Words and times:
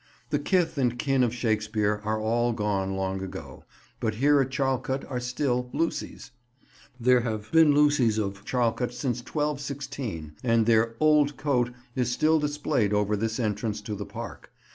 The 0.31 0.39
kith 0.39 0.79
and 0.79 0.97
kin 0.97 1.21
of 1.21 1.31
Shakespeare 1.31 2.01
are 2.03 2.19
all 2.19 2.53
gone 2.53 2.95
long 2.95 3.21
ago, 3.21 3.65
but 3.99 4.15
here 4.15 4.41
at 4.41 4.49
Charlecote 4.49 5.05
are 5.07 5.19
still 5.19 5.69
Lucys. 5.73 6.31
There 6.99 7.19
have 7.19 7.51
been 7.51 7.75
Lucys 7.75 8.17
of 8.17 8.43
Charlecote 8.43 8.93
since 8.93 9.19
1216, 9.19 10.37
and 10.43 10.65
their 10.65 10.95
"old 10.99 11.37
coat" 11.37 11.69
is 11.95 12.11
still 12.11 12.39
displayed 12.39 12.93
over 12.93 13.15
this 13.15 13.39
entrance 13.39 13.79
to 13.81 13.93
the 13.93 14.07
park. 14.07 14.51